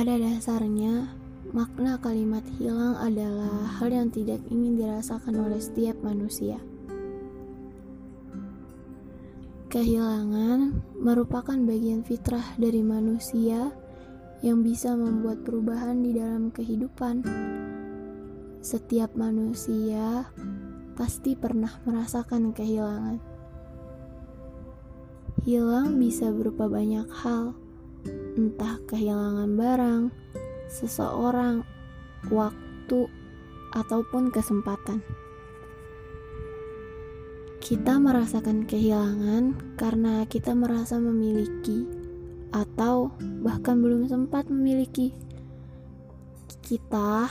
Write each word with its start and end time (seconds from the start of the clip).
Pada 0.00 0.16
dasarnya, 0.16 1.12
makna 1.52 2.00
kalimat 2.00 2.40
hilang 2.56 2.96
adalah 2.96 3.68
hal 3.76 3.92
yang 3.92 4.08
tidak 4.08 4.40
ingin 4.48 4.80
dirasakan 4.80 5.44
oleh 5.44 5.60
setiap 5.60 5.92
manusia. 6.00 6.56
Kehilangan 9.68 10.80
merupakan 10.96 11.52
bagian 11.52 12.00
fitrah 12.00 12.56
dari 12.56 12.80
manusia 12.80 13.76
yang 14.40 14.64
bisa 14.64 14.96
membuat 14.96 15.44
perubahan 15.44 16.00
di 16.00 16.16
dalam 16.16 16.48
kehidupan. 16.48 17.20
Setiap 18.64 19.12
manusia 19.20 20.32
pasti 20.96 21.36
pernah 21.36 21.76
merasakan 21.84 22.56
kehilangan. 22.56 23.20
Hilang 25.44 26.00
bisa 26.00 26.32
berupa 26.32 26.72
banyak 26.72 27.04
hal 27.20 27.52
entah 28.36 28.80
kehilangan 28.88 29.50
barang, 29.56 30.02
seseorang, 30.70 31.66
waktu, 32.30 33.00
ataupun 33.74 34.34
kesempatan. 34.34 35.02
Kita 37.60 38.00
merasakan 38.00 38.64
kehilangan 38.64 39.76
karena 39.76 40.24
kita 40.26 40.56
merasa 40.56 40.96
memiliki, 40.96 41.84
atau 42.50 43.14
bahkan 43.44 43.78
belum 43.78 44.10
sempat 44.10 44.50
memiliki. 44.50 45.14
Kita 46.64 47.30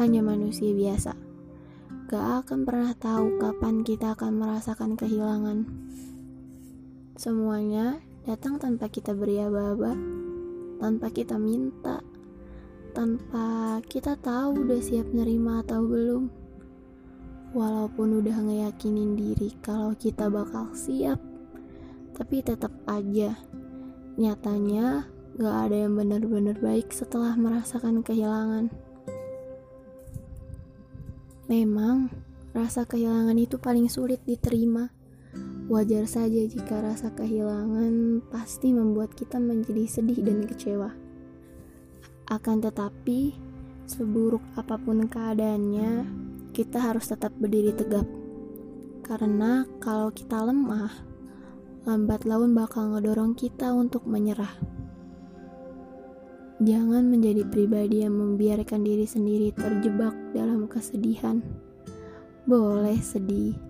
hanya 0.00 0.20
manusia 0.24 0.72
biasa, 0.72 1.12
gak 2.08 2.46
akan 2.46 2.64
pernah 2.64 2.92
tahu 2.96 3.36
kapan 3.42 3.84
kita 3.84 4.16
akan 4.16 4.38
merasakan 4.38 4.96
kehilangan. 4.96 5.68
Semuanya 7.20 8.00
datang 8.20 8.60
tanpa 8.60 8.92
kita 8.92 9.16
beri 9.16 9.40
aba-aba, 9.40 9.96
tanpa 10.76 11.08
kita 11.08 11.40
minta, 11.40 12.04
tanpa 12.92 13.80
kita 13.88 14.12
tahu 14.20 14.68
udah 14.68 14.80
siap 14.80 15.08
nerima 15.16 15.64
atau 15.64 15.80
belum. 15.88 16.28
Walaupun 17.56 18.20
udah 18.22 18.36
ngeyakinin 18.46 19.16
diri 19.16 19.56
kalau 19.64 19.96
kita 19.96 20.28
bakal 20.28 20.70
siap, 20.76 21.18
tapi 22.12 22.44
tetap 22.44 22.70
aja 22.84 23.34
nyatanya 24.20 25.08
gak 25.40 25.56
ada 25.66 25.88
yang 25.88 25.96
benar-benar 25.96 26.60
baik 26.60 26.92
setelah 26.92 27.32
merasakan 27.34 28.04
kehilangan. 28.04 28.68
Memang 31.48 32.12
rasa 32.52 32.84
kehilangan 32.84 33.34
itu 33.40 33.56
paling 33.56 33.88
sulit 33.88 34.22
diterima 34.28 34.99
Wajar 35.70 36.02
saja 36.10 36.50
jika 36.50 36.82
rasa 36.82 37.14
kehilangan 37.14 38.26
pasti 38.26 38.74
membuat 38.74 39.14
kita 39.14 39.38
menjadi 39.38 39.86
sedih 39.86 40.18
dan 40.18 40.42
kecewa. 40.42 40.90
Akan 42.26 42.58
tetapi, 42.58 43.38
seburuk 43.86 44.42
apa 44.58 44.74
pun 44.82 45.06
keadaannya, 45.06 46.10
kita 46.50 46.74
harus 46.82 47.14
tetap 47.14 47.30
berdiri 47.38 47.70
tegap. 47.70 48.02
Karena 49.06 49.62
kalau 49.78 50.10
kita 50.10 50.42
lemah, 50.42 50.90
lambat 51.86 52.26
laun 52.26 52.50
bakal 52.50 52.90
ngedorong 52.90 53.38
kita 53.38 53.70
untuk 53.70 54.10
menyerah. 54.10 54.50
Jangan 56.58 57.06
menjadi 57.06 57.46
pribadi 57.46 58.02
yang 58.02 58.18
membiarkan 58.18 58.82
diri 58.82 59.06
sendiri 59.06 59.54
terjebak 59.54 60.18
dalam 60.34 60.66
kesedihan. 60.66 61.38
Boleh 62.42 62.98
sedih, 62.98 63.69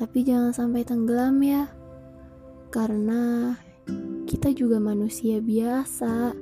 tapi 0.00 0.24
jangan 0.24 0.56
sampai 0.56 0.80
tenggelam 0.80 1.36
ya. 1.44 1.68
Karena 2.72 3.52
kita 4.24 4.48
juga 4.56 4.80
manusia 4.80 5.44
biasa, 5.44 6.32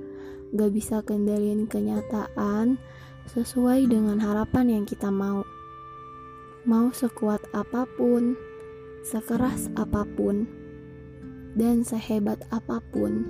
gak 0.55 0.71
bisa 0.71 1.03
kendaliin 1.03 1.67
kenyataan 1.67 2.79
sesuai 3.27 3.91
dengan 3.91 4.23
harapan 4.23 4.79
yang 4.79 4.85
kita 4.87 5.11
mau. 5.11 5.43
Mau 6.71 6.95
sekuat 6.95 7.43
apa 7.51 7.83
pun, 7.99 8.39
sekeras 9.03 9.67
apa 9.75 10.07
pun, 10.07 10.47
dan 11.59 11.83
sehebat 11.83 12.47
apa 12.55 12.79
pun, 12.95 13.27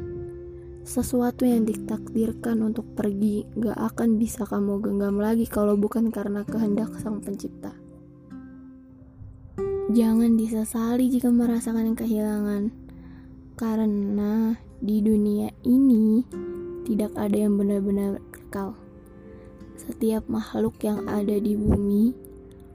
sesuatu 0.85 1.49
yang 1.49 1.65
ditakdirkan 1.65 2.61
untuk 2.61 2.85
pergi 2.93 3.49
gak 3.57 3.97
akan 3.97 4.21
bisa 4.21 4.45
kamu 4.45 4.85
genggam 4.85 5.17
lagi 5.17 5.49
kalau 5.49 5.73
bukan 5.73 6.13
karena 6.13 6.45
kehendak 6.45 6.93
Sang 7.01 7.25
Pencipta. 7.25 7.88
Jangan 9.89 10.37
disesali 10.37 11.09
jika 11.09 11.33
merasakan 11.33 11.97
kehilangan, 11.97 12.69
karena 13.57 14.53
di 14.85 15.01
dunia 15.01 15.49
ini 15.65 16.21
tidak 16.85 17.17
ada 17.17 17.33
yang 17.33 17.57
benar-benar 17.57 18.21
kekal. 18.29 18.77
Setiap 19.81 20.29
makhluk 20.29 20.77
yang 20.85 21.09
ada 21.09 21.33
di 21.41 21.57
bumi 21.57 22.13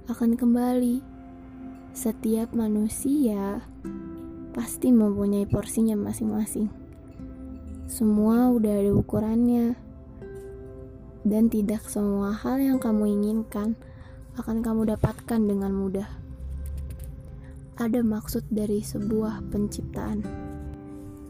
akan 0.09 0.33
kembali. 0.33 1.05
Setiap 1.93 2.57
manusia 2.57 3.61
pasti 4.57 4.89
mempunyai 4.89 5.45
porsinya 5.45 5.93
masing-masing. 5.93 6.65
Semua 7.85 8.49
udah 8.49 8.73
ada 8.73 8.89
ukurannya, 8.89 9.77
dan 11.21 11.45
tidak 11.45 11.85
semua 11.85 12.33
hal 12.33 12.57
yang 12.57 12.81
kamu 12.81 13.21
inginkan 13.21 13.77
akan 14.33 14.65
kamu 14.65 14.97
dapatkan 14.97 15.37
dengan 15.45 15.77
mudah 15.77 16.22
ada 17.73 18.05
maksud 18.05 18.45
dari 18.53 18.85
sebuah 18.85 19.49
penciptaan. 19.49 20.21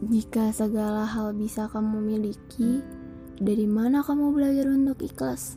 Jika 0.04 0.52
segala 0.52 1.08
hal 1.08 1.32
bisa 1.32 1.64
kamu 1.72 2.04
miliki, 2.04 2.84
dari 3.40 3.64
mana 3.64 4.04
kamu 4.04 4.36
belajar 4.36 4.68
untuk 4.68 5.00
ikhlas? 5.00 5.56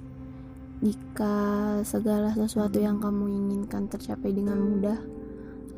Jika 0.79 1.35
segala 1.83 2.31
sesuatu 2.31 2.79
yang 2.79 3.03
kamu 3.03 3.27
inginkan 3.27 3.91
tercapai 3.91 4.31
dengan 4.31 4.63
mudah, 4.63 4.99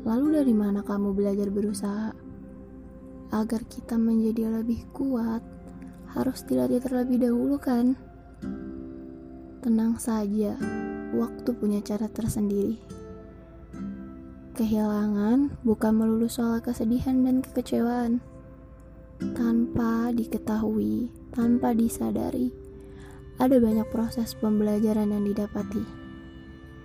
lalu 0.06 0.38
dari 0.38 0.54
mana 0.54 0.86
kamu 0.86 1.10
belajar 1.10 1.50
berusaha? 1.50 2.14
Agar 3.34 3.66
kita 3.66 3.98
menjadi 3.98 4.62
lebih 4.62 4.86
kuat, 4.94 5.42
harus 6.14 6.46
dilatih 6.46 6.78
terlebih 6.78 7.26
dahulu 7.26 7.58
kan? 7.58 7.98
Tenang 9.58 9.98
saja, 9.98 10.54
waktu 11.18 11.50
punya 11.58 11.82
cara 11.82 12.06
tersendiri. 12.06 12.99
Kehilangan 14.60 15.56
bukan 15.64 15.92
melulu 15.96 16.28
soal 16.28 16.60
kesedihan 16.60 17.24
dan 17.24 17.40
kekecewaan. 17.40 18.20
Tanpa 19.32 20.12
diketahui, 20.12 21.08
tanpa 21.32 21.72
disadari, 21.72 22.52
ada 23.40 23.56
banyak 23.56 23.88
proses 23.88 24.36
pembelajaran 24.36 25.16
yang 25.16 25.24
didapati. 25.24 25.80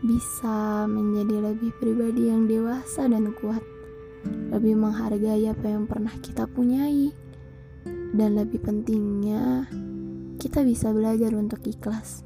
Bisa 0.07 0.87
menjadi 0.87 1.51
lebih 1.51 1.75
pribadi 1.75 2.31
yang 2.31 2.47
dewasa 2.47 3.11
dan 3.11 3.35
kuat, 3.43 3.59
lebih 4.55 4.79
menghargai 4.79 5.43
apa 5.51 5.67
yang 5.67 5.83
pernah 5.83 6.15
kita 6.23 6.47
punyai, 6.47 7.11
dan 8.15 8.39
lebih 8.39 8.63
pentingnya, 8.63 9.67
kita 10.39 10.63
bisa 10.63 10.95
belajar 10.95 11.35
untuk 11.35 11.59
ikhlas. 11.67 12.23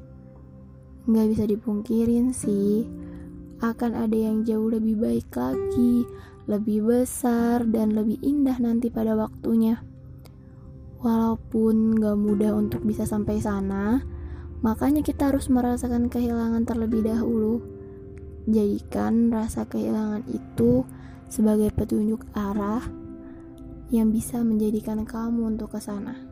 Nggak 1.10 1.26
bisa 1.26 1.44
dipungkirin 1.50 2.30
sih, 2.30 2.86
akan 3.60 3.92
ada 3.92 4.16
yang 4.16 4.44
jauh 4.44 4.72
lebih 4.72 4.96
baik 4.96 5.28
lagi, 5.36 6.08
lebih 6.48 6.88
besar, 6.88 7.64
dan 7.68 7.92
lebih 7.92 8.16
indah 8.24 8.56
nanti 8.56 8.88
pada 8.88 9.12
waktunya. 9.12 9.84
Walaupun 11.00 11.96
gak 11.96 12.16
mudah 12.16 12.52
untuk 12.56 12.84
bisa 12.84 13.04
sampai 13.08 13.40
sana, 13.40 14.00
makanya 14.64 15.00
kita 15.00 15.32
harus 15.32 15.48
merasakan 15.48 16.12
kehilangan 16.12 16.64
terlebih 16.64 17.04
dahulu. 17.04 17.64
Jadikan 18.48 19.28
rasa 19.28 19.68
kehilangan 19.68 20.24
itu 20.28 20.84
sebagai 21.28 21.72
petunjuk 21.72 22.24
arah 22.32 22.84
yang 23.92 24.08
bisa 24.08 24.40
menjadikan 24.40 25.04
kamu 25.04 25.56
untuk 25.56 25.76
ke 25.76 25.80
sana. 25.80 26.29